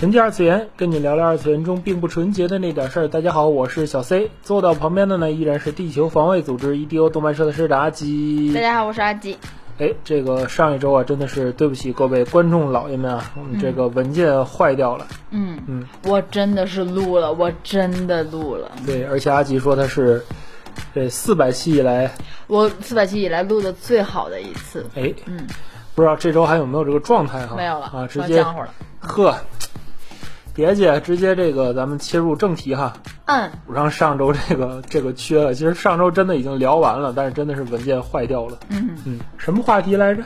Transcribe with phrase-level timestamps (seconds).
[0.00, 3.06] 纯洁二次元，跟你聊聊二次元中并不纯洁的那点事儿。
[3.06, 8.50] 大家好，我是小 C，坐到旁边的呢依然是地球防卫组织 EDO 动漫社的社长阿吉。
[8.54, 9.36] 大家好，我是阿吉。
[9.76, 15.06] 哎，这个上一周啊，真的是对不起各位观众老爷们啊，我们这个文件坏掉了。
[15.32, 18.72] 嗯嗯，我真的是录了，我真的录了。
[18.86, 20.24] 对，而且阿吉说他是
[20.94, 22.10] 这四百期以来，
[22.46, 24.86] 我四百期以来录的最好的一次。
[24.94, 25.46] 哎，嗯，
[25.94, 27.54] 不知道这周还有没有这个状态哈？
[27.54, 28.42] 没有了啊，直接
[28.98, 29.36] 呵。
[30.54, 32.92] 别介，直接这个咱们切入正题哈。
[33.26, 33.50] 嗯。
[33.66, 38.58] 补上上周这个这个缺了，其实上周真的已经聊完了，但是真的是文件坏掉了。
[38.68, 39.20] 嗯嗯。
[39.38, 40.22] 什么话题来着？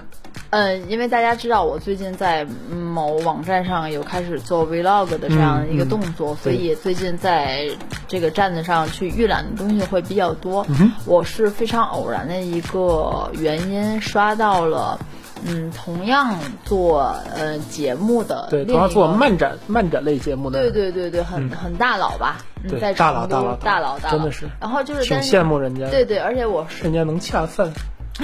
[0.50, 7.68] 嗯，因为大家知道我最近在某网站上有开始做 vlog 的这样一个动作，所以最近在
[8.08, 10.66] 这个站子上去预览的东西会比较多。
[11.06, 14.98] 我是非常偶然的一个原因刷到了。
[15.46, 22.38] 嗯，同样做呃节目的，对，同样做漫展漫展类节目的，对对对对，很很大佬吧？
[22.64, 24.48] 嗯、在，大佬大佬大佬，真的是。
[24.60, 27.70] 然后就是挺羡慕人家，对对，而且我是人家能恰饭，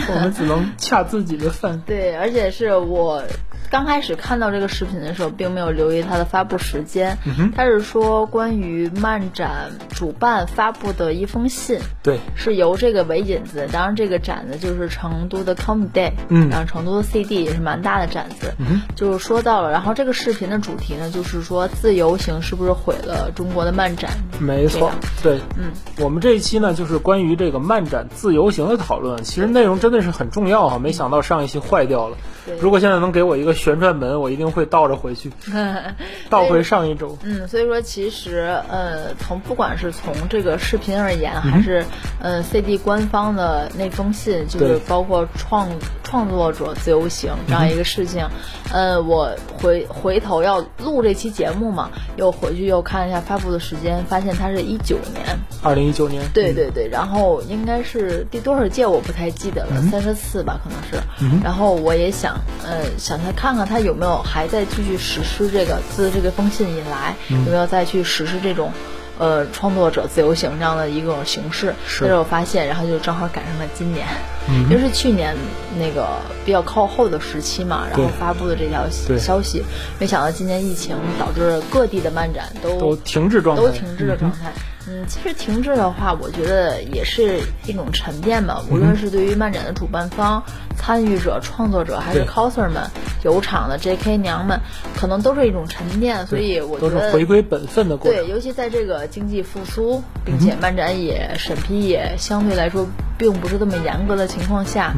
[0.09, 1.83] 我们只能 恰自己的饭。
[1.87, 3.23] 对，而且是我。
[3.71, 7.17] 刚开始看到这个视频的时候，并没有留意它的发布时间。
[7.55, 13.69] 它是说关于漫展主办发布的一封信，对，是由这个为引子。
[13.73, 18.53] 当然，这个展子就是成都的 Com Day，嗯，然后成都的 CD 也是蛮大的展子。
[18.59, 24.11] 嗯就是说到了，然后这个视频的主题呢，就是说自由行是不是毁了中国的漫展？
[24.41, 24.91] 没错，
[25.23, 29.23] 对，嗯，我们这一期呢，就是关于这个漫展自由行的讨论。
[29.23, 32.17] 其实内容真的是很重要哈，没想到上一期坏掉了。
[32.61, 33.55] 如果现在能给我一个。
[33.61, 35.31] 旋转门，我一定会倒着回去，
[36.31, 37.19] 倒回上一周。
[37.23, 41.85] 嗯，所以说其实呃，从不管是从这个视频而言，还是
[42.23, 45.69] 嗯 CD 官方的那封信，就是包括创
[46.03, 48.27] 创作者自由行这样一个事情，
[48.73, 56.23] 呃，我回回头要录这期节目嘛，又回去又看一下发布的时间，发现它是一九年，二零一九年。
[56.33, 61.43] 对对对，然后应该是第多少届我不太记得了，三十四吧，可能是。
[61.45, 63.50] 然后我也想呃想再看。
[63.51, 68.73] 看看他有没有还在继续实施这个自这个封信以来有没有再去实施这种，
[69.19, 71.75] 呃，创作者自由行这样的一种形式。
[71.85, 72.03] 是。
[72.05, 74.07] 但是我发现，然后就正好赶上了今年，
[74.49, 75.35] 因为是去年
[75.77, 76.07] 那个
[76.45, 79.65] 比较靠后的时期嘛，然后发布的这条消息，
[79.99, 84.53] 没想到今年疫情导致各地的漫展都都停滞状态，都停滞的状态。
[84.89, 88.63] 嗯，其实停滞的话，我觉得也是一种沉淀吧。
[88.71, 90.43] 无论是对于漫展的主办方、
[90.81, 92.83] 参与者、创作者，还是 coser 们、
[93.23, 94.59] 有场的 JK 娘们，
[94.97, 96.27] 可能都是一种沉淀。
[96.27, 98.25] 所以我觉得都是回归本分的过程。
[98.25, 102.87] 对，尤其在这个经济复苏，并且漫展也审批也相对来说
[103.17, 104.93] 并不是这么严格的情况下，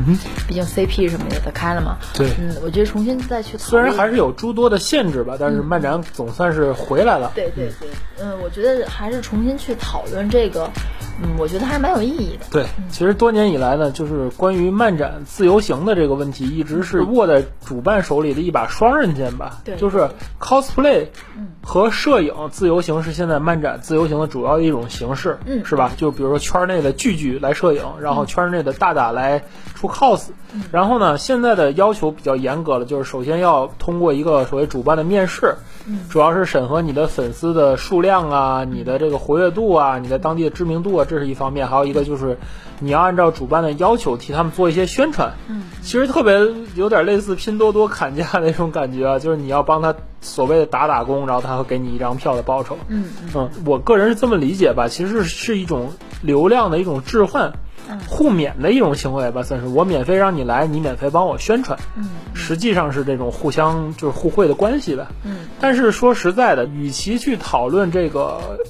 [0.49, 1.99] 毕竟 CP 什么也得开了嘛。
[2.15, 7.33] 对，嗯，我觉得重新再去虽然还是有诸多的限制吧，但是漫展总算是回来了。
[7.35, 7.89] 对对对，
[8.21, 9.77] 嗯，我觉得还是重新去。
[9.83, 10.71] 讨论这个，
[11.23, 12.45] 嗯，我觉得还是蛮有意义的。
[12.51, 19.61] 对，其实多年以来呢，就是关于漫展自由行的这个问题，一直是握在主办手里的一把双刃剑吧。
[19.65, 20.09] 对，就是
[20.41, 21.07] cosplay
[21.63, 25.93] 和摄影自由行是现在漫展自由行的主要的一种形式，嗯，是吧？
[25.97, 29.43] 就比如说圈内的聚聚来摄影，然后圈内的大大来
[29.75, 30.29] 出 cos，
[30.71, 35.55] 然后呢，现在的要求比较严格了，就是首先要通过一个所谓主办的面试。
[36.09, 41.67] 主要是审核你的粉丝的数量啊，你的这个活跃度啊，你在当地的知名度啊，这是一方面。
[41.67, 42.39] 还有一个就是，
[42.83, 45.33] 你要按照主办的要求替他们做一些宣传。
[45.49, 46.39] 嗯，其实特别
[46.75, 52.77] 有点类似拼多多砍价那种感觉啊，就是你要帮他所谓的打打工，然后他会给你一张票的报酬。
[52.89, 55.93] 嗯嗯，我个人是这么理解吧，其实是一种
[56.23, 57.53] 流量的一种置换。
[58.09, 61.79] 互免的一种行为吧，算是我免费让你来，你免费帮我宣传。
[61.97, 65.09] 嗯，实际上是这种互相就是互惠的关系吧。
[65.25, 68.61] 嗯，但是说实在的，与其去讨论这个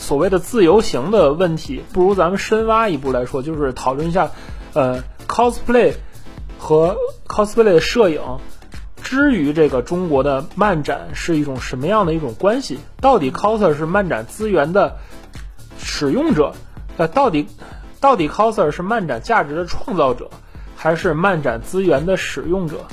[0.00, 4.30] 所谓的自由行的问题，不如咱们深挖一步来说，就是讨论一下，
[4.72, 5.92] 呃，cosplay
[6.58, 6.96] 和
[7.28, 8.20] cosplay 的摄影
[9.02, 12.78] 之于这个中国的漫展是一种什么样的一种关系？
[13.00, 14.96] 到底 coser 是漫展资源的
[15.78, 16.54] 使用者？
[16.96, 17.46] 呃，到底？
[18.00, 20.30] 到底 coser 是漫展价值的创造者，
[20.74, 22.86] 还是漫展资源的使用者？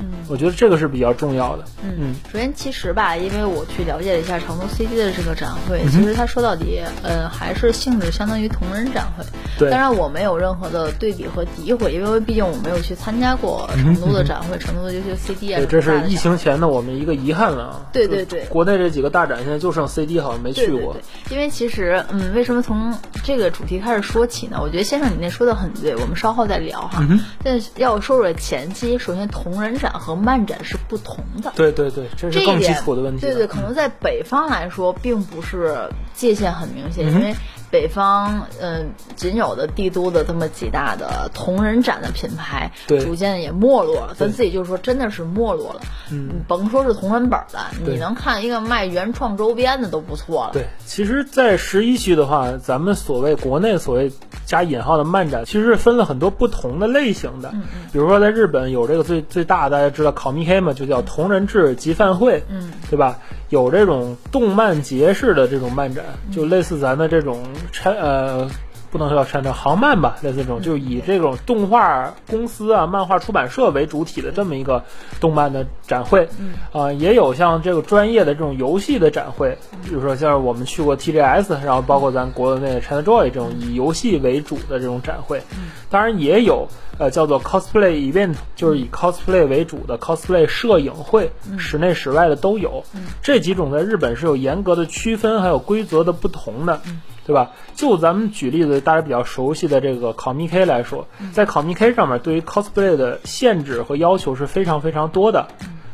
[0.00, 1.64] 嗯，我觉得这个是比较重要的。
[1.82, 9.24] 嗯，首先其实吧，因为我去了解了一下成都 CD 的这个展会，嗯其实它说到底，呃，还是性质相当于同人展会。
[9.58, 17.80] 对当然我没有任何的对比和诋毁，因为毕竟我没有去参加过成都的展会，成都的优秀 CD 啊对，这是疫情前的我们一个遗憾了啊。
[17.92, 20.78] 对对对国内这几个大展现在就剩 CD 好像没去过。
[20.78, 22.92] 对对对，因为其实，嗯，为什么从
[23.24, 24.58] 这个主题开始说起呢？
[24.60, 27.04] 我觉得先生你那说的很对，我们稍后再聊哈。
[27.08, 31.52] 嗯但是要说说前期，首先同人展和漫展是不同的。
[31.56, 33.20] 对对对，这是更基础的问题。
[33.22, 37.34] 对对，可能在北方来说，并不是界限很明嗯显，因为
[37.70, 44.14] 北方，嗯、仅有的帝都的这么几大的同人展的品牌，逐渐也没落了。
[44.14, 45.80] 咱自己就说，真的是没落了。
[46.10, 50.50] 嗯，甭说是同人本了，你能看一个卖原创周边的都不错了。
[50.52, 54.12] 对，其实，在十一区的话，咱们所谓国内所谓
[54.44, 57.50] 加引号的漫展，其实是分了很多不同的类型的。
[57.54, 63.18] 嗯比如说，在日本有这个最最大的，大家知道考米黑嘛，就叫同人志集饭会，嗯，对吧？
[63.50, 68.48] 有这种动漫节式的这种漫展，嗯就类似咱的这种拆呃。
[68.92, 74.84] 不能说叫山叫航漫吧，类似这种，就以这种动画公司啊、漫画出版社为主体的这么一个
[75.18, 76.52] 动漫的展会，嗯。
[76.72, 85.40] 啊、也有像这个专业的这种游戏的展会，比如说像我们去过 TGS，然后包括咱国内的 ChinaJoy 这种以游戏为主的这种展会，
[85.88, 86.68] 当然也有
[86.98, 92.84] 呃叫做 cosplay event，就是以 cosplay 为主的 cosplay 摄影会，室内室外的都有。
[93.22, 96.82] 这几种在日本是有严格的区分，还有规则的不同的。
[97.26, 97.52] 对吧？
[97.74, 105.48] 就咱们举例子，大家比较熟悉的这个 ComicK 来说，在 ComicK 上面，对于 cosplay 的限制和要求是非常非常多的。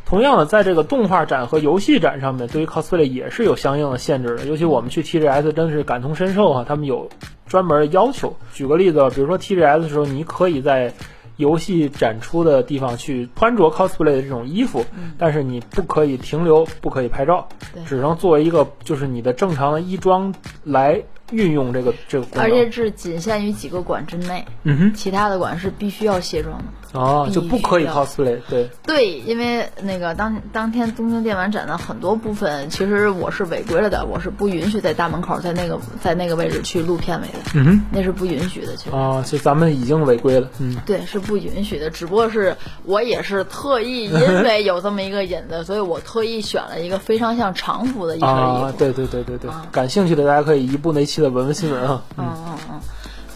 [0.07, 4.47] 同样的，在这个动画展和游戏展上面，对于 cosplay 也是有相应的限制的。
[4.47, 7.11] 尤其我们去 TGS 真的是感同身受哈、他们有
[7.47, 8.35] 专门的要求。
[8.55, 10.95] 举个例子，比如说 TGS 的时候，你可以在
[11.37, 14.83] 游戏展出的地方去穿着 cosplay 的这种衣服，
[15.19, 17.47] 但是你不可以停留，不可以拍照，
[17.87, 20.35] 只能作为一个就是你的正常的衣装
[20.65, 22.45] 来运用这个这个功能。
[22.45, 26.65] 而且是仅限于几个馆之内，嗯哼，其他的馆是必须要卸妆的。
[26.99, 38.75] 哦，就不可以 cosplay，对，对，因为那个当当天东京电玩展的很多部分，其实我是违规了的，我是不允许在大门口在那个在那个位置去录片尾的，嗯哼，那是不允许的。
[38.75, 38.97] 其实。
[38.97, 41.91] 啊，就咱们已经违规了，嗯，对，是不允许的。
[41.91, 48.39] 只不过是我也是特意，因为有这么一个引子，所以我特意选了一个非常像常服的一身衣服。
[48.39, 52.81] 啊，对对对对对啊，感兴趣的大家可以一步那期的文文新闻啊，嗯嗯嗯。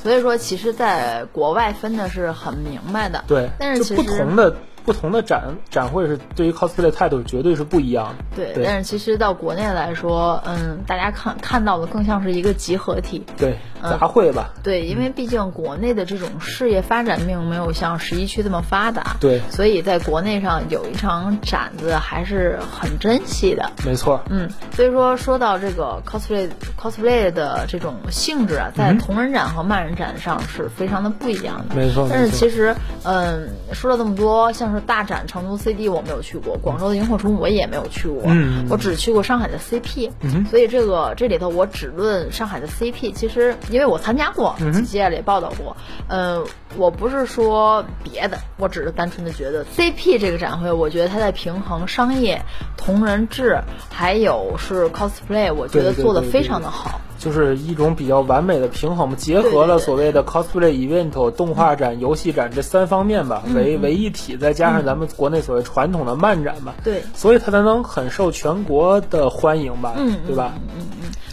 [0.02, 3.24] 所以说，其实在国外分的是很明白的。
[3.26, 13.24] 对，但是其实不同的不同的展展会是对于 cosplay 的态度绝对是不一样的，对，对但是其实到国内来说，嗯，大家看看到的更像是一个集合体。
[13.36, 19.40] 对，嗯杂烩吧，对，因为毕竟国内的这种事业发展并没有像十一区这么发达，对。
[19.50, 23.70] 所以在国内上有一场展子还是很珍惜的。
[23.84, 26.48] 没错，嗯，所以说说到这个 cosplay
[26.80, 31.74] cosplay 的这种性质啊，在同人展和漫人展上是非常的不一样的。
[31.74, 32.74] 没错但是其实，
[33.04, 38.66] 嗯，说了这么多，像是大展成都 CD 我没有去过，广州的萤火虫我也没有去过，嗯。
[38.70, 43.12] 我只去过上海的 CP，、嗯所以这个这里头我只论上海的 CP。
[43.12, 45.76] 其实因为我参加过，嗯几届里也报道过，
[46.08, 46.44] 嗯，
[46.76, 52.42] 我不是说别的，我只是单纯的觉得 CP 这个展会，我觉得它在平衡商业、
[52.76, 53.58] 同人志，
[53.90, 57.00] 还有是 cosplay，我觉得做的非常的好。
[57.18, 63.54] 就是一种比较完美的平衡嘛，结合了所谓的 cosplay event、动画展、游戏展这三方面吧，嗯。
[63.54, 67.04] 为为一体，再加上咱们国内所谓传统的漫展吧，对。
[67.14, 70.54] 所以它才能很受全国的欢迎吧，嗯对吧？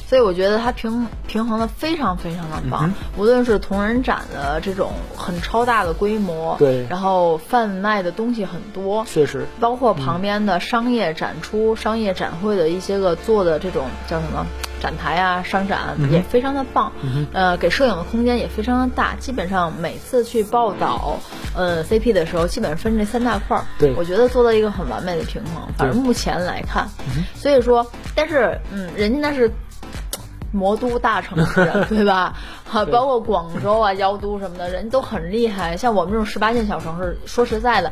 [0.10, 6.88] 所以我觉得它平平衡的非常非常的嗯棒，无论是同人展的这种很超大的规模，对。
[6.89, 14.48] 然后贩卖的东西很多，确实，包括旁边的商业展出、商业展会的一些个做的这种叫什么
[14.82, 16.92] 展台啊、商展、嗯也非常的棒，
[17.32, 19.16] 呃，给摄影的空间也非常的大。
[19.20, 21.20] 基本上每次去报道
[21.56, 23.94] 呃 CP 的时候，基本上分这三大块儿，对。
[23.96, 25.72] 我觉得做到一个很完美的平衡。
[25.78, 26.89] 反正目前来看，
[27.36, 27.86] 所以说，
[28.16, 29.51] 但是嗯，人家那是。
[30.51, 32.36] 魔都大城市， 对吧？
[32.65, 35.77] 哈，包括广州啊、妖都什么的，人都很厉害。
[35.77, 37.91] 像我们这种十八线小城市，说实在的，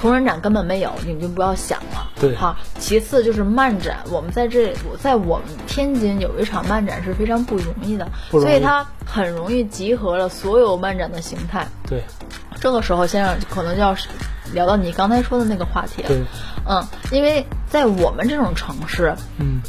[0.00, 2.10] 同人展根本没有，你们就不要想了。
[2.20, 2.56] 对哈。
[2.78, 11.66] 其次就是漫展，我们在这，在我们天津有一场漫展是非常不容易的，所以它很容易集合了所有漫展的形态。
[11.86, 12.02] 对
[12.60, 13.94] 这个时候，先生可能就要
[14.52, 16.08] 聊到你刚才说的那个话题了。
[16.08, 16.22] 对，
[16.66, 19.60] 嗯，因为在我们这种城市，嗯，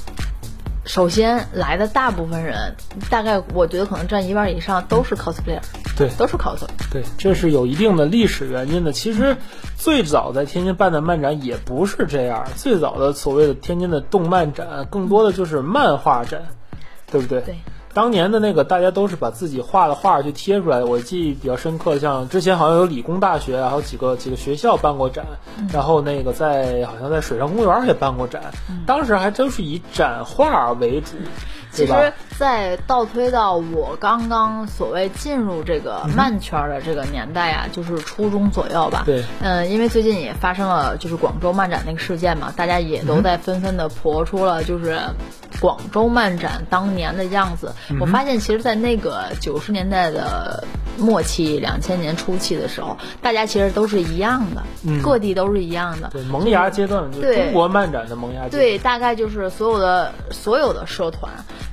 [0.90, 2.76] 首先来的大部分人，
[3.12, 5.62] 大概我觉得可能占一半以上都是 cosplayer。
[5.96, 6.62] 对都是 cos。
[6.92, 8.92] 对，这是有一定的历史原因的。
[8.92, 9.38] 其实
[9.78, 16.42] 最早在天津办的漫展也不是这样，最早的所谓的天津的动漫展，更多的就是漫画展，
[17.12, 17.42] 对不对？
[17.42, 17.56] 对。
[18.00, 20.82] 当年的那个，大家都是把自己画的画去贴出来。
[20.82, 25.26] 我记忆比较深刻，像之前好像有理工大学，还有几个几个学校办过展，
[25.74, 28.42] 然后那个在好像在水上公园也办过展，
[28.88, 31.18] 当时还都是以展画为主。
[31.74, 39.04] 其实，在倒推到我刚刚所谓进入这个漫圈的这个年代啊，就是初中左右吧。
[39.06, 39.22] 对。
[39.42, 44.98] 嗯，因为最近也发生了就是广州漫展那个事件嘛，大家也都在纷纷的婆出了就是
[45.60, 47.74] 广州漫展当年的样子。
[48.00, 50.64] 我发现，其实，在那个九十年代的
[50.98, 54.64] 末期、两千年初期的时候，大家其实都是一样的，
[55.04, 56.10] 各地都是一样的。
[56.14, 58.52] 对，萌芽阶段，就中国漫展的萌芽阶段。
[58.52, 61.30] 对，大概就是所有的所有的社团。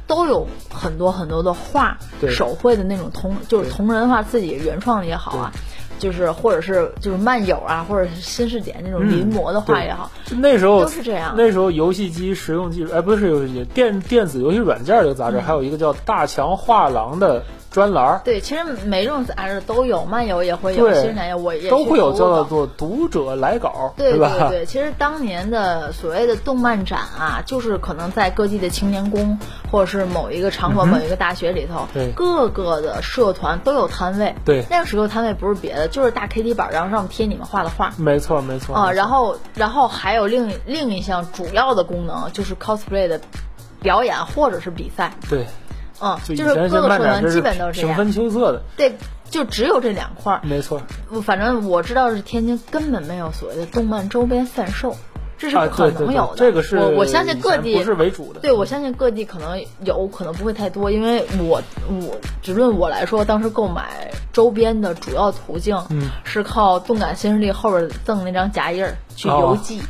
[0.09, 1.99] 都有很多很多的画，
[2.29, 5.53] 手绘的那种同就是同人画，自己原创的也好啊，
[5.99, 11.35] 就是或者是就是漫友啊，或者是新视点那种临摹的画也好，那时候都是这样。
[11.37, 17.45] 那时候游戏机实用技术，哎，不是游戏机，电电子游戏软件这个杂志，还有一个叫大强画廊的。
[17.77, 24.65] 专栏对，其实每种杂志都有，漫游也会有，新产业我也都会有叫做读者来稿，对对对。
[24.65, 29.39] 其实当年的所谓的动漫展啊，就是可能在各地的青年宫，
[29.71, 34.35] 或者是某一个场馆、某一个大学里头，各个的社团都有摊位。
[34.43, 37.93] 对，那个时候摊位不是别的，就是大 K T 板，然后上面贴你们画的画。
[37.99, 43.21] 没错没错啊，然后然后还有另另一项主要的功能，就是 cosplay 的
[43.83, 45.13] 表演或者是比赛。
[45.29, 45.45] 对。
[46.01, 48.95] 嗯，就是各个社团基本都是平分秋色的，对，
[49.31, 50.41] 就只有这两块儿。
[50.45, 50.83] 没错，
[51.25, 54.97] 反正我知道是天津根本没有所谓的动漫周边贩售，
[55.39, 56.37] 这是不可能有的。
[56.37, 58.41] 这个是我我相信各地不是为主的。
[58.41, 65.79] 对，我相信各地可能有可能不会太多，因为我我只论我来说，当时购买周边的主要途径
[66.25, 69.81] 是靠动感新势力后边赠那张夹印儿去邮寄。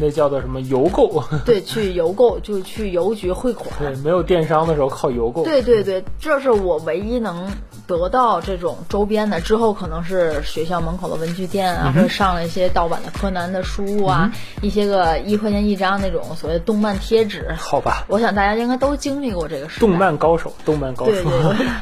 [0.00, 1.22] 那叫做什么邮购？
[1.44, 3.70] 对，去邮购就去邮局汇款。
[3.78, 5.44] 对，没有电商的时候靠邮购。
[5.44, 7.50] 对对对，这是我唯一能
[7.86, 9.40] 得到这种周边的。
[9.40, 14.32] 之后可能是学校门口的文具店啊，或者上了一些盗版的柯南的书啊，
[14.62, 17.54] 一些个一块钱一张那种所谓动漫贴纸。
[17.58, 19.86] 好吧，我想大家应该都经历过这个时代。
[19.86, 21.12] 动漫高手，动漫高手。
[21.12, 21.30] 对对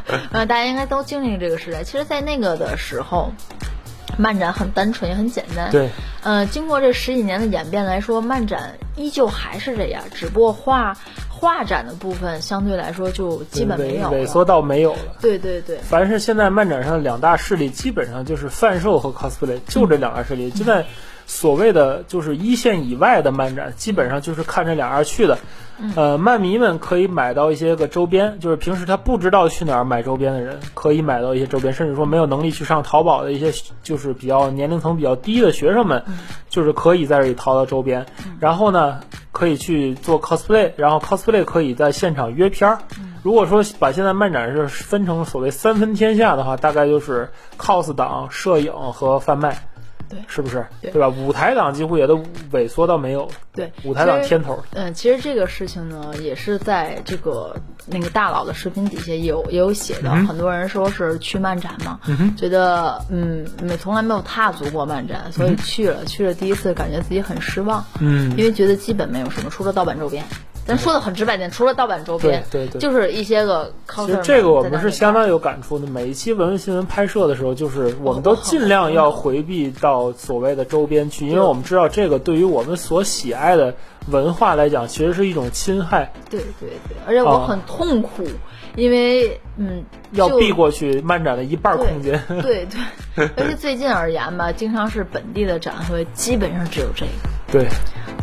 [0.06, 1.82] 对，嗯， 大家应该都经历这个时代。
[1.84, 3.30] 其实，在那个的时候。
[4.18, 5.88] 漫展很单纯也很简单，对，
[6.22, 10.96] 呃，经过这十几年的演变来说，漫展依旧还是这样，只不过画
[11.28, 15.16] 画展的部分相对来说就基本没有萎缩到没有了。
[15.20, 20.50] 对对对，凡是现在漫展上两大势力，基本上就是贩售和 cosplay，就这两大势力。
[20.54, 20.84] 现在
[21.32, 25.38] 所谓的就是一线以外的漫展，基本上就是看这两样去的。
[25.96, 33.50] 呃，漫迷们可以买到一些个周边，就是平时他不知道去哪儿买周边的人，可以买到一些周边，甚至说没有能力去上淘宝的一些，
[33.82, 36.04] 就是比较年龄层比较低的学生们，
[36.50, 38.06] 就是可以在这里淘到周边。
[38.38, 39.00] 然后呢，
[39.32, 42.78] 可以去做 cosplay，然后 cosplay 可以在现场约片儿。
[43.22, 49.56] 如果说把现在漫展是分成所谓三分天下的话，大概就是 cos 党、摄影和贩卖。
[50.12, 50.66] 对，是不是？
[50.82, 51.08] 对吧？
[51.08, 53.30] 舞台党几乎也都萎缩到没有。
[53.54, 54.62] 对，舞台党天头。
[54.74, 60.10] 嗯，其实这个事情呢，也是在这个那个大佬的视频底下也有也有写的。
[60.10, 61.98] 很多人说是去漫展嘛，
[62.36, 67.82] 觉得嗯没从来没有踏足过漫展，所以去了去了第一次，感觉自己很失望。
[67.98, 70.22] 嗯，因为觉得基本没有什么，除了盗版周边。
[70.66, 73.72] 咱说的很直白点，除了盗版周边，对对，就是一些个。
[73.88, 75.86] 其实这个我们是相当有感触的。
[75.86, 83.74] 每一期文文新闻拍摄的时候，就是我们都尽量要回避到所谓的周边去，因为我们知道这个对于我们所喜爱的
[84.08, 86.12] 文化来讲，其实是一种侵害。
[86.30, 88.24] 对对对，而且我很痛苦，
[88.76, 92.22] 因为嗯，要避过去漫展的一半空间。
[92.40, 97.10] 对对， 而且最近而言吧，经常是本地的展会，基本上只有这个。
[97.50, 97.66] 对。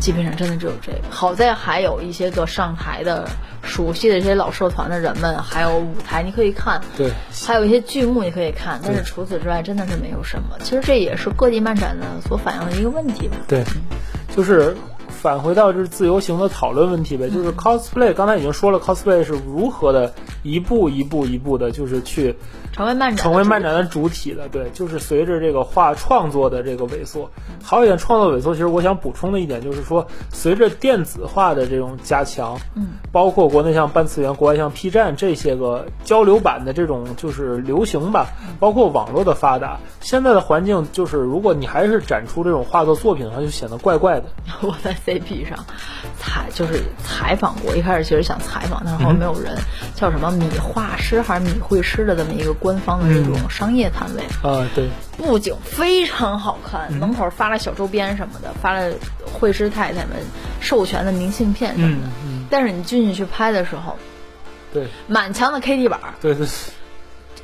[0.00, 3.28] 基本上真的只有这个，好在还有一些个上台的
[3.62, 7.10] 熟悉的这些老社团的人们，还有舞台你可以看，对，
[7.46, 10.56] 还有一些剧目你可以看，但是除此之外真的是没有什么。
[10.62, 13.36] 其实这也是各地漫展的所反映的一个问题吧。
[13.46, 13.62] 对，
[14.34, 14.74] 就是。
[15.20, 22.34] 返回到就是自由行的讨论问题呗，就是 cosplay，刚才已经说了 cosplay 是如何的一步一步一步的，就是去
[22.72, 27.30] 成为漫展成为漫展的主体的，对，就是随着这个画创作的这个萎缩，
[27.62, 44.26] 还有一点创作萎缩，其实我想补充的一点就是说，随着电子化的这种加强，嗯，包括国内像半次元，国外像 P 站这些个交流版的这种就是流行吧，包括网络的发达，现在的环境就是如果你还是展出这种画作作品的话，就显得怪怪的。
[44.62, 45.64] 我在 CP 上
[46.18, 49.58] 采就是采访过，一开始其实想采访，但是后来没有人，
[49.94, 54.22] 叫什么米画师还是米绘师的这么一个官方的这种商业摊位。
[54.48, 58.92] 啊，对，布景非常好看，门口发了小周边什么的，发了
[59.32, 60.16] 绘师太太们
[60.60, 62.08] 授权的明信片什么的。
[62.48, 63.96] 但是你进去去拍的时候，
[64.72, 66.46] 对，满墙的 K D 板儿，对对，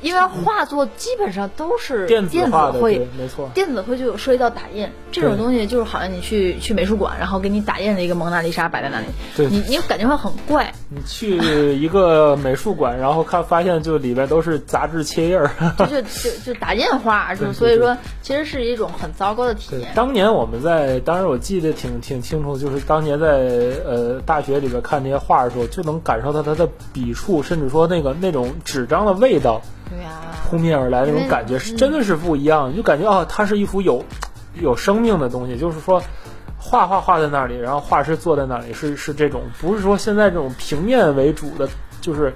[0.01, 3.49] 因为画作基本上都是电子电子，绘，，没错。
[3.53, 10.73] 电子绘就有涉及到打印这种东西，就是好像你去去美术馆，然后给你打印了一个蒙娜丽莎摆在那里，对你你感觉会很怪。
[10.89, 11.37] 你去
[11.75, 15.51] 一个美术馆，然后看发现就里边都是杂志切页儿。
[15.79, 19.91] 就就就就打印画，就所以说，其实是一种很糟糕的体验，。
[19.95, 23.27] 当年我们在，当时我记得挺挺清楚，就是当年在
[23.85, 29.61] 呃大学里边看那些画的时候，就能感受到它的笔触，甚至说那个那种纸张的味道
[30.49, 32.71] 扑面而来那种感觉，是嗯真的是不一样。
[32.71, 34.03] 你就感觉哦，它是一幅有
[34.61, 36.01] 有生命的东西，就是说。
[36.59, 41.69] 画画画在那里，然后画师坐在那里，是是这种，不是说现在这种平面为主的，
[42.01, 42.33] 就是，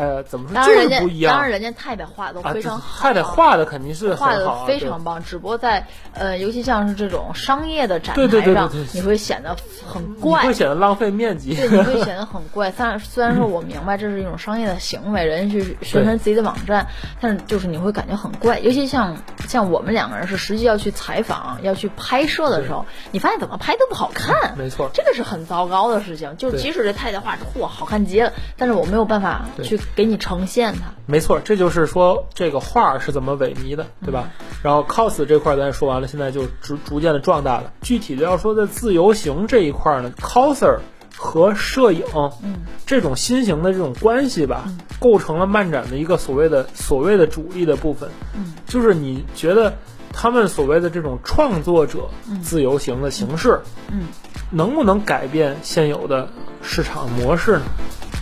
[0.00, 1.34] 呃，怎么说，就当然人家是不一样。
[1.34, 9.54] 当然人家太太画的都啊，非常好，太太画的肯定是画的非常棒，只不过在呃，尤其像是这种商业的展台上对对对，你会显得
[9.86, 10.54] 很你怪会。
[10.54, 11.54] 显得浪费面积。
[11.54, 12.70] 对，你会显得很怪。
[12.80, 16.86] 虽然虽然说我明白这是一种商业的行为，人家去宣传自己的网站，
[17.20, 18.58] 但是就是你会感觉很怪。
[18.60, 19.14] 尤其像
[19.50, 24.56] 像我们两个人是实际要去采访、要去拍摄的时候，你发现怎么拍都不好看。
[24.56, 26.36] 没错这个是很糟糕的事情。
[26.36, 30.92] 就即使这太太画嚯好看极了，但是我没有办法去给你呈现它。
[31.06, 34.30] 没错，这就是说这个画儿是怎么萎靡的，对吧？
[34.62, 37.72] 然后 cos 这块儿咱说完了，现在就逐逐渐的壮大了。
[37.82, 40.78] 具体的要说在自由行这一块儿呢，coser
[41.22, 42.02] 和摄影，
[42.42, 44.64] 嗯，这种新型的这种关系吧，
[44.98, 48.08] 构成了漫展的一个所谓的所谓的主力的部分。
[48.34, 49.76] 嗯，就是你觉得
[50.14, 52.08] 他们所谓的这种创作者
[52.42, 53.60] 自由行的形式，
[53.92, 54.04] 嗯，
[54.50, 56.26] 能不能改变现有的
[56.62, 57.62] 市场模式呢？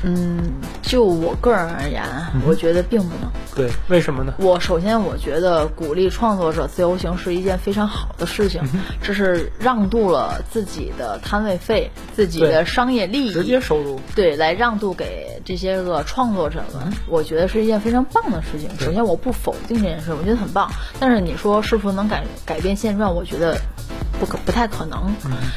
[0.03, 2.05] 嗯，就我个人而言，
[2.49, 3.31] 我觉得并不能。
[3.59, 4.33] 对，为什么呢？
[4.39, 8.63] 我首先我觉得鼓励创作者自由行是一件非常好的事情，
[9.03, 14.01] 这是让渡了自己的摊位费、自己的商业利益，直接收入。
[14.15, 18.71] 对来让渡给这些个创作者们，我觉得是一件非常棒的事情。
[18.79, 20.71] 首先我不否定这件事，我觉得很棒。
[21.01, 23.61] 但是你说是否能改改变现状，我觉得
[24.19, 25.15] 不可不太可能，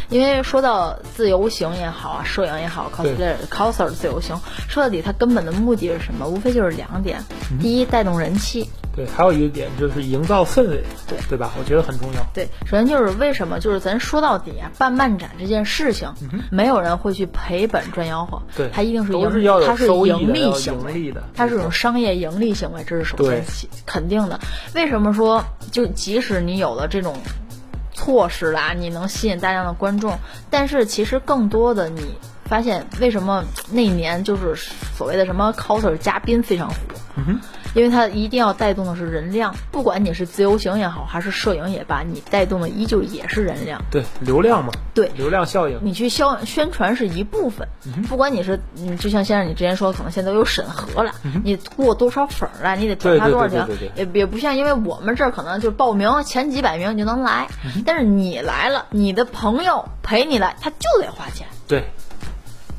[0.10, 6.28] 因为说到自由行也好啊，摄影也好，cosplay coser 自由行，说到底它根本的目的是什么？
[6.28, 7.24] 无非就是两点：
[7.60, 8.70] 第一，带动人气。
[8.94, 11.52] 对，还有一个点就是营造氛围，对对吧？
[11.58, 12.22] 我觉得很重要。
[12.34, 16.14] 对，首先就是为什么，就是咱说到底啊，办漫展这件事情，
[16.52, 19.22] 没有人会去赔本赚吆喝，对它一定是盈，
[19.66, 23.42] 它是盈利行为它是一种商业盈利行为，这是首先
[23.86, 24.38] 肯定的。
[24.76, 27.16] 为什么说就即使你有了这种
[28.02, 30.18] 措施啦，你能吸引大量的观众，
[30.50, 34.56] 但是其实更多的你发现，为什么那年就是
[34.98, 36.76] 所谓的什么 coser 嘉宾非常火？
[37.74, 43.82] 因为它一定要带动的是人量，不管你是自由行也好，还是摄影也罢，你带动的依旧也是人量。
[43.90, 45.80] 对，流量嘛，对流量效应。
[45.82, 47.68] 你去销宣传是一部分，
[48.10, 57.48] 不管你是，嗯，就像先生你之前说，可能现在都有审核了，你过多少粉儿了，你得转发多少条也也不像，因为我们这儿可能就报名前几百名你就能来，
[57.86, 61.48] 但是你来了，你的朋友陪你来，他就得花钱。
[61.68, 61.86] 对，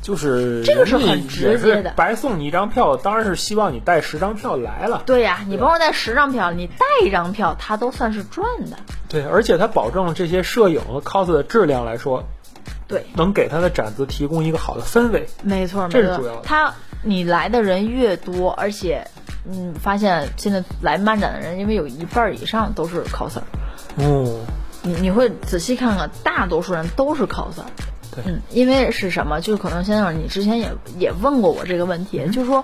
[0.03, 5.01] 就是这个是很直接的白送你一张票，当然是希望你带十张票来了。
[5.05, 8.77] 对呀、你甭说带十张票，你带一张票，他都算是赚的。
[9.07, 12.21] 对，而且它保证了这些摄影和 cos 的质量来说，
[12.85, 15.25] 对，能给他的展子提供一个好的氛围。
[15.41, 16.41] 没错，没错这是主要的。
[16.43, 19.07] 他你来的人越多，而且，
[19.49, 23.39] 嗯，发现现在来漫展的人，因为有一半以上都是 coser，
[23.95, 24.41] 哦，
[24.81, 27.63] 你你会仔细看看，大多数人都是 coser。
[28.15, 29.39] 对嗯，因为是什么？
[29.41, 32.63] 就可能先生，你之前也也问过我这个问题，嗯就是说，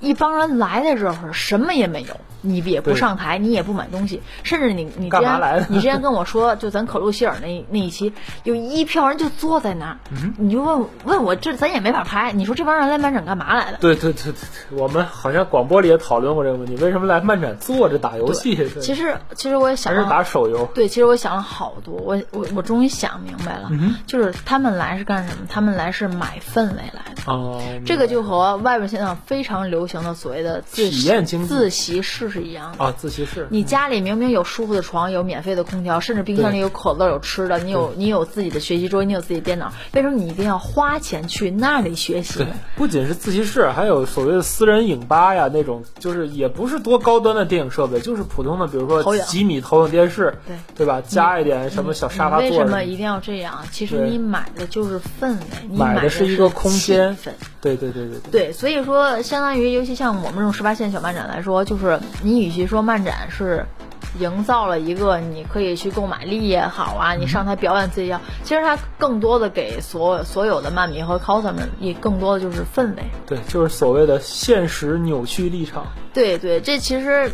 [0.00, 8.12] 一帮人来的时候什么也没有，你也不上台，你也不买东西，甚至你你之前来 你之前跟我说，就咱可露希尔那那一期，
[8.44, 13.78] 有一票人就坐在那儿，嗯你就问问我这咱也没法拍，你说这帮人来漫展干嘛来的？
[13.80, 14.32] 对对对对
[14.70, 18.54] 对，我们好像广播里也讨论过这个问题，为什么来漫展坐着打游戏？
[18.80, 20.68] 其实其实我也想还是打手游？
[20.74, 25.46] 对，其实我想了好多，我我我终于想明白了，嗯就是他们来是干什么？
[25.48, 27.22] 他们来是买氛围来的。
[27.32, 32.84] 哦，这个就和外边现在非常流行的所谓的自体验经济自习室是一样的。
[32.84, 51.00] 啊，自习室，你家里明明有舒服的床，有免费的空调，甚至冰箱里有可乐、有吃的，你有你有自己的学习桌，你有自己电脑，为什么你一定要花钱去那里学习呢？，不仅是自习室，还有所谓的私人影吧呀，那种就是也不是多高端的电影设备，就是普通的，比如说几米投影电视，对对吧？
[51.00, 53.64] 加一点什么小沙发座为，什么一定要这样？
[53.70, 57.32] 其实你买的就是氛围，你买的的是一个空间气氛。
[57.64, 63.64] 对对对对对，对，所以说，相当于，尤其像我们这种十八线小漫展来说，就是你与其说漫展是
[64.20, 73.02] 营造了一个你可以去购买力也好啊，你上台表演自己也好，其实它更多的给所所有的漫迷和 coser 们，也更多的就是氛围。
[73.26, 75.86] 对，就是所谓的现实扭曲立场。
[76.12, 77.32] 对对，这其实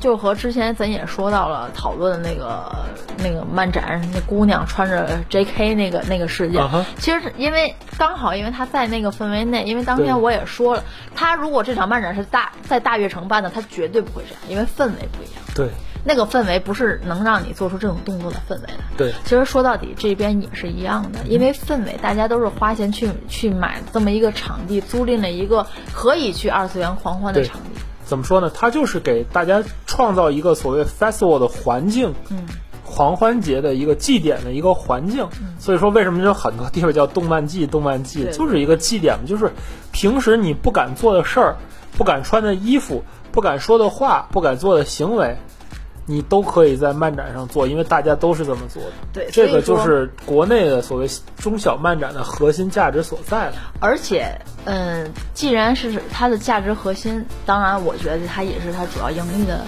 [0.00, 2.72] 就和之前咱也说到了讨论的那个
[3.18, 5.74] 那个漫展，那姑娘穿着 J.K.
[5.74, 6.62] 那个那个事件
[6.98, 15.68] 其实是因为刚好因为她在那个氛围内，因为当天我也说了，她如果这场漫展是大在大悦城办的，她绝对不会这样，因为氛围不一样，对
[16.04, 18.84] 那个氛围不是能让你做出这种动作的氛围的。
[18.96, 27.79] 对其实说到底，这边也是一样的，因为氛围，大家都是花钱去去买这么一个场地，租赁了一个可以去二次元狂欢的场地。
[28.10, 28.50] 怎么说呢？
[28.52, 32.44] 它就是给大家创造一个所谓 festival 的环境，嗯，
[32.84, 35.28] 狂欢节的一个祭典的一个环境。
[35.60, 37.68] 所以说，为什么有很多地方叫动漫祭？
[37.68, 39.52] 动漫祭就是一个祭典嘛，就是
[39.92, 41.56] 平时你不敢做的事儿，
[41.96, 45.36] 不敢穿的衣服，不敢说的话，不敢做的行为。
[46.10, 48.90] 你都可以在漫展上做，因为大家都是这么做的。
[49.12, 53.52] 对这个就是国内的所谓中小漫展的核心价值所在了。
[53.78, 59.60] 而且，嗯，既然是它的价值核心，当然我觉得它也是它主要盈利的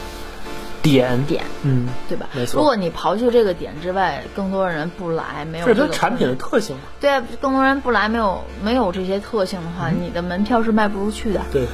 [0.82, 2.26] 点，点，嗯，对吧？
[2.34, 6.82] 没错如果你刨去这个点之外，更多人不来，没有这个它产品的特性嘛。
[7.00, 11.68] 对啊，更多人不来，没有没有这些特性的话，你的门票是卖不出去的，对，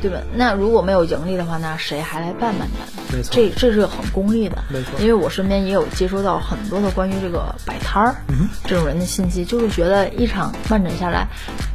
[0.00, 0.18] 对吧？
[0.34, 3.02] 那如果没有盈利的话，那谁还来办漫展呢？
[3.12, 11.26] 没错这这是很功利的，没错因为我身边也有接收到很多的关于这个摆摊儿、嗯这种人的信息，就是觉得一场漫展下来，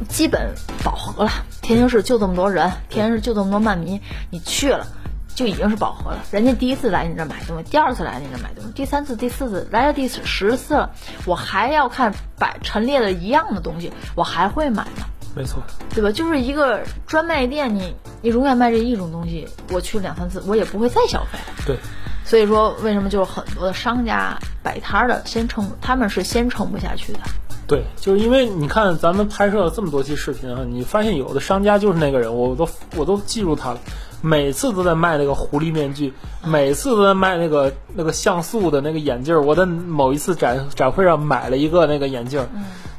[0.08, 1.30] 基本饱和了。
[1.62, 4.86] 天津市就这么多人，天津市就这么多漫迷，你去了。
[5.34, 6.18] 就已经是饱和了。
[6.30, 10.90] 人家第一次来你这儿买东西，第二次来你这儿买东西，第三次、第四次来了第十次了，
[11.26, 15.08] 我还要看摆陈列的一样的东西，我还会买吗？
[15.34, 15.62] 没错。
[15.94, 16.10] 对吧？
[16.12, 21.38] 就是一个专卖店，你你永远卖这一种东西，我去两三次，我也不会再消费。
[21.66, 21.76] 对，
[22.24, 27.18] 所以说，为什么就是很多的商家摆摊儿的先撑，他们是先撑不下去的。
[27.66, 33.80] 对，就是因为你看咱们拍摄了这么多期视频啊，你发现有的商家就是那个人，我都我都记住他了，
[34.20, 36.12] 每次都在卖那个狐狸面具，
[36.44, 39.42] 每次都在卖那个那个像素的那个眼镜儿。
[39.42, 42.48] 我在某一次展展会上买了一个那个眼镜儿，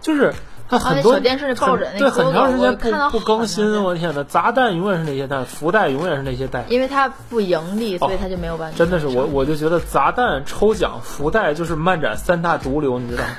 [0.02, 0.34] 就是。
[0.68, 8.76] 他很多啊那小电视里抱着那很对，很长时间看不不更新，长我天呐，砸蛋永远是那些蛋，福袋永远是那些袋，因为它不盈利，所以它就没有办法。
[8.76, 13.30] 哦真的是我我就觉得砸蛋、抽奖、福袋就是漫展三大毒瘤，你知道吗？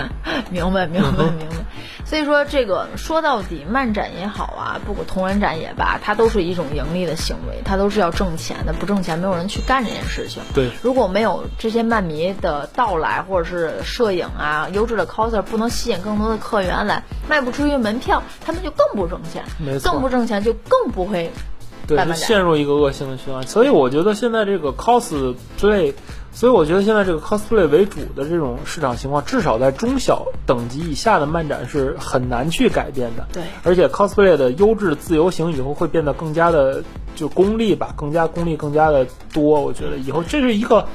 [0.50, 1.56] 明白，明白，明白。
[2.04, 10.42] 所以说，这个说到底，漫展也好啊，不管同人展也罢，它都是一种盈利的行为，它都是要挣钱的，不挣钱没有人去干这件事情。
[10.54, 21.30] 对如果没有这些漫迷的到来，或者是摄影啊、优质的 coser 不能吸引更多的客源来，卖不出去门票，他们就更不挣钱，没错更不挣钱就更不会
[21.86, 23.46] 对，就陷入一个恶性的循环。
[23.46, 25.94] 所以我觉得现在这个 cosplay，
[26.34, 33.28] 所以我觉得现在这个 cosplay 为主的这种市场情况，至少在中小等级以下的漫展是很难去改变的。
[33.32, 36.82] 对而且 cosplay 的优质自由行以后会变得更加的
[37.14, 39.60] 就功利吧，更加功利，更加的多。
[39.60, 40.88] 我觉得以后这是一个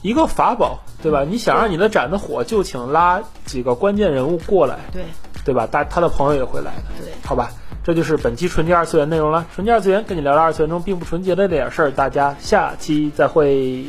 [0.00, 1.24] 一个法宝，对吧？
[1.28, 5.04] 你想让你的展子火，就请拉几个关键人物过来，对
[5.44, 5.66] 对吧？
[5.66, 7.04] 大他的朋友也会来的。
[7.04, 7.12] 对。
[7.22, 7.50] 好吧，
[7.84, 9.46] 这就是本期纯洁二次元内容了。
[9.54, 13.84] 纯洁二次元跟你聊聊二次元中并不纯洁的那点事儿，大家下期再会。